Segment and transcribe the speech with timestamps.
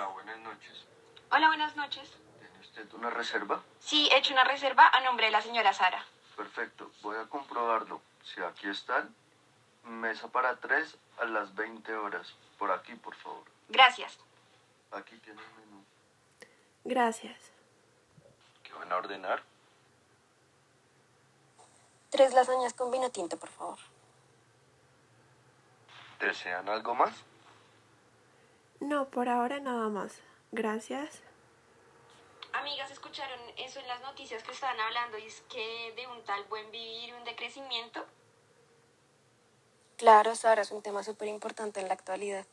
[0.00, 0.86] Hola, buenas noches.
[1.30, 2.10] Hola, buenas noches.
[2.38, 3.60] ¿Tiene usted una reserva?
[3.80, 6.02] Sí, he hecho una reserva a nombre de la señora Sara.
[6.38, 8.00] Perfecto, voy a comprobarlo.
[8.24, 9.14] Si aquí están,
[9.84, 12.34] mesa para tres a las 20 horas.
[12.58, 13.44] Por aquí, por favor.
[13.68, 14.18] Gracias.
[14.90, 15.84] Aquí tiene el menú.
[16.84, 17.36] Gracias.
[18.62, 19.42] ¿Qué van a ordenar?
[22.08, 23.78] Tres lasañas con vino tinto, por favor.
[26.20, 27.12] ¿Desean algo más?
[29.00, 30.18] No, por ahora nada más.
[30.52, 31.22] Gracias.
[32.52, 35.16] Amigas, ¿escucharon eso en las noticias que estaban hablando?
[35.16, 38.04] Y es que de un tal buen vivir y un decrecimiento.
[39.96, 42.44] Claro, Sara, es un tema súper importante en la actualidad.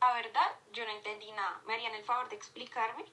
[0.00, 1.60] La verdad, yo no entendí nada.
[1.66, 3.04] ¿Me harían el favor de explicarme?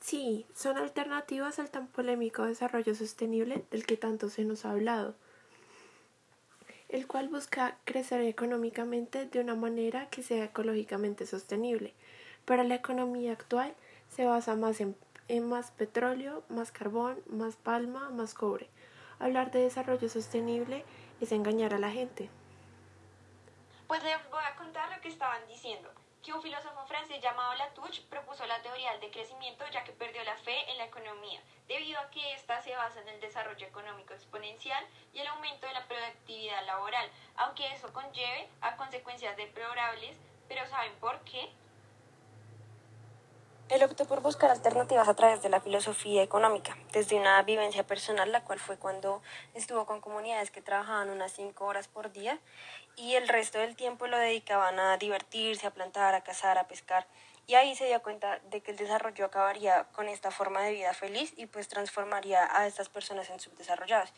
[0.00, 5.14] Sí, son alternativas al tan polémico desarrollo sostenible del que tanto se nos ha hablado,
[6.92, 11.94] el cual busca crecer económicamente de una manera que sea ecológicamente sostenible,
[12.44, 13.74] pero la economía actual
[14.14, 14.94] se basa más en,
[15.28, 18.68] en más petróleo, más carbón, más palma, más cobre.
[19.18, 20.84] Hablar de desarrollo sostenible
[21.22, 22.28] es engañar a la gente.
[23.86, 25.88] Pues les voy a contar lo que estaban diciendo.
[26.22, 30.36] Que un filósofo francés llamado Latouche propuso la teoría del decrecimiento ya que perdió la
[30.36, 34.86] fe en la economía, debido a que ésta se basa en el desarrollo económico exponencial
[35.12, 40.94] y el aumento de la productividad laboral, aunque eso conlleve a consecuencias deplorables, pero ¿saben
[41.00, 41.52] por qué?
[43.72, 48.30] Él optó por buscar alternativas a través de la filosofía económica, desde una vivencia personal,
[48.30, 49.22] la cual fue cuando
[49.54, 52.38] estuvo con comunidades que trabajaban unas cinco horas por día
[52.96, 57.06] y el resto del tiempo lo dedicaban a divertirse, a plantar, a cazar, a pescar.
[57.46, 60.92] Y ahí se dio cuenta de que el desarrollo acabaría con esta forma de vida
[60.92, 64.12] feliz y pues transformaría a estas personas en subdesarrolladas.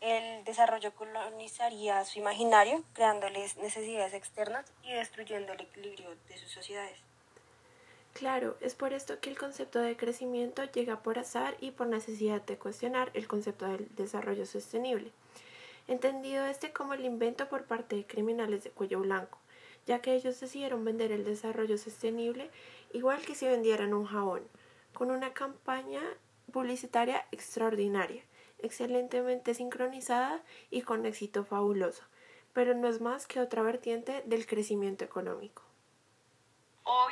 [0.00, 6.98] El desarrollo colonizaría su imaginario, creándoles necesidades externas y destruyendo el equilibrio de sus sociedades.
[8.18, 12.40] Claro, es por esto que el concepto de crecimiento llega por azar y por necesidad
[12.40, 15.12] de cuestionar el concepto del desarrollo sostenible,
[15.86, 19.38] entendido este como el invento por parte de criminales de cuello blanco,
[19.86, 22.48] ya que ellos decidieron vender el desarrollo sostenible
[22.94, 24.44] igual que si vendieran un jabón,
[24.94, 26.00] con una campaña
[26.50, 28.22] publicitaria extraordinaria,
[28.60, 32.04] excelentemente sincronizada y con éxito fabuloso,
[32.54, 35.65] pero no es más que otra vertiente del crecimiento económico.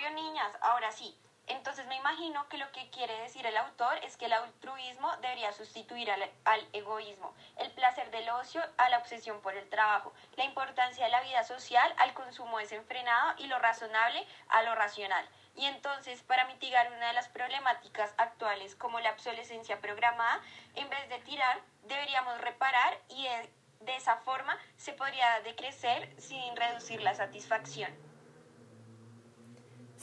[0.04, 1.16] Obvio, niñas, ahora sí.
[1.47, 5.53] Entonces me imagino que lo que quiere decir el autor es que el altruismo debería
[5.53, 10.44] sustituir al, al, egoísmo, el placer del ocio a la obsesión por el trabajo, la
[10.44, 15.26] importancia de la vida social al consumo desenfrenado y lo razonable a lo racional.
[15.56, 20.43] Y entonces, para mitigar una de las problemáticas actuales como la obsolescencia programada,
[20.75, 23.50] en vez de tirar, deberíamos reparar y de,
[23.81, 28.03] de esa forma se podría decrecer sin reducir la satisfacción.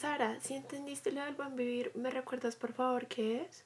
[0.02, 3.64] Sara, si entendiste lo del buen vivir, ¿me recuerdas por favor qué es?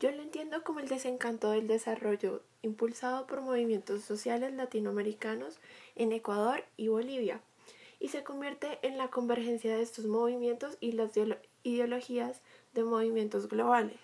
[0.00, 5.60] Yo lo entiendo como el desencanto del desarrollo impulsado por movimientos sociales latinoamericanos
[5.94, 7.42] en Ecuador y Bolivia,
[8.00, 11.10] y se convierte en la convergencia de estos movimientos y las
[11.64, 12.40] ideologías
[12.72, 14.00] de movimientos globales.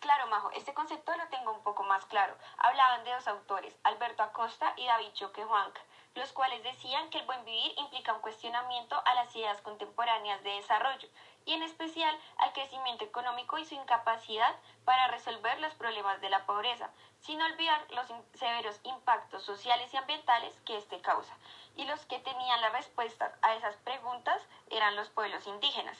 [0.00, 2.34] Claro, Majo, este concepto lo tengo un poco más claro.
[2.58, 5.80] Hablaban de dos autores, Alberto Acosta y David Choque Juanca
[6.16, 10.50] los cuales decían que el buen vivir implica un cuestionamiento a las ideas contemporáneas de
[10.50, 11.08] desarrollo
[11.44, 16.44] y en especial al crecimiento económico y su incapacidad para resolver los problemas de la
[16.44, 16.90] pobreza,
[17.20, 21.36] sin olvidar los severos impactos sociales y ambientales que éste causa.
[21.76, 25.98] Y los que tenían las respuestas a esas preguntas eran los pueblos indígenas.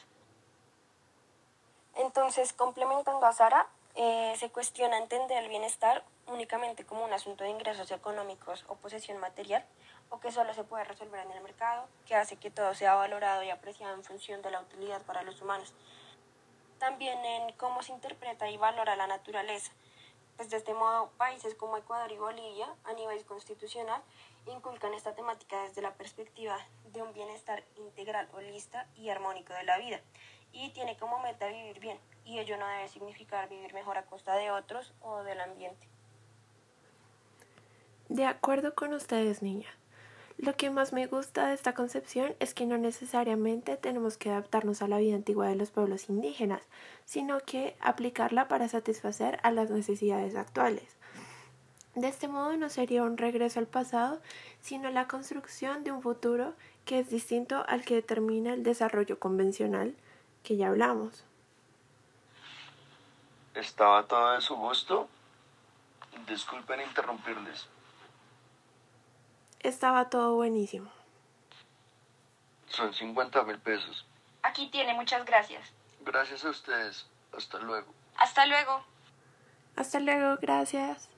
[1.94, 7.50] Entonces, complementando a Sara, eh, se cuestiona entender el bienestar únicamente como un asunto de
[7.50, 9.64] ingresos económicos o posesión material,
[10.10, 13.42] o que solo se puede resolver en el mercado, que hace que todo sea valorado
[13.42, 15.74] y apreciado en función de la utilidad para los humanos.
[16.78, 19.72] También en cómo se interpreta y valora la naturaleza.
[20.36, 24.02] Pues de este modo, países como Ecuador y Bolivia, a nivel constitucional,
[24.46, 26.58] inculcan esta temática desde la perspectiva
[26.92, 30.00] de un bienestar integral, holista y armónico de la vida.
[30.52, 34.34] Y tiene como meta vivir bien, y ello no debe significar vivir mejor a costa
[34.34, 35.88] de otros o del ambiente.
[38.08, 39.68] De acuerdo con ustedes, niña.
[40.38, 44.82] Lo que más me gusta de esta concepción es que no necesariamente tenemos que adaptarnos
[44.82, 46.62] a la vida antigua de los pueblos indígenas,
[47.06, 50.96] sino que aplicarla para satisfacer a las necesidades actuales.
[51.94, 54.20] De este modo no sería un regreso al pasado,
[54.60, 56.52] sino la construcción de un futuro
[56.84, 59.94] que es distinto al que determina el desarrollo convencional
[60.42, 61.24] que ya hablamos.
[63.54, 65.08] ¿Estaba todo de su gusto?
[66.28, 67.66] Disculpen interrumpirles
[69.68, 70.90] estaba todo buenísimo.
[72.68, 74.06] Son 50 mil pesos.
[74.42, 75.72] Aquí tiene, muchas gracias.
[76.04, 77.06] Gracias a ustedes.
[77.36, 77.92] Hasta luego.
[78.16, 78.84] Hasta luego.
[79.76, 81.08] Hasta luego, gracias.